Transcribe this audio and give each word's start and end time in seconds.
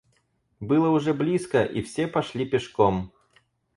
Было 0.59 0.89
уже 0.89 1.13
близко, 1.13 1.63
и 1.63 1.83
все 1.83 2.07
пошли 2.07 2.43
пешком. 2.43 3.13